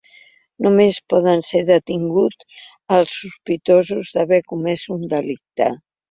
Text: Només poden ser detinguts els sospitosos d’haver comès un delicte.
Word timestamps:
Només 0.67 0.99
poden 1.13 1.43
ser 1.47 1.59
detinguts 1.67 2.57
els 2.97 3.13
sospitosos 3.17 4.09
d’haver 4.15 4.41
comès 4.55 4.87
un 4.97 5.05
delicte. 5.13 5.69